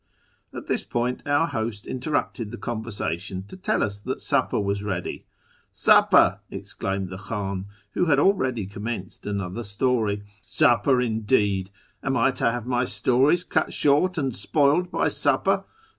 At 0.51 0.65
this 0.65 0.83
point 0.83 1.21
our 1.27 1.45
host 1.45 1.85
interrupted 1.85 2.49
the 2.49 2.57
conversation 2.57 3.43
to 3.43 3.55
tell 3.55 3.83
us 3.83 3.99
that 3.99 4.19
supper 4.19 4.59
was 4.59 4.81
ready." 4.83 5.27
Supper!" 5.89 6.39
exclaimed 6.49 7.09
the 7.09 7.19
Khan, 7.19 7.67
w^ho 7.95 8.07
had 8.07 8.17
already 8.17 8.65
commenced 8.65 9.27
another 9.27 9.63
story," 9.63 10.23
Supper, 10.43 10.99
indeed! 11.01 11.69
Am 12.01 12.17
I 12.17 12.31
to 12.31 12.51
have 12.51 12.65
my 12.65 12.83
stories 12.85 13.43
cut 13.43 13.73
short 13.73 14.17
and 14.17 14.35
spoiled 14.35 14.89
by 14.89 15.07
supper? 15.07 15.65